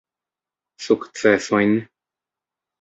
[0.85, 1.73] Sukcesojn?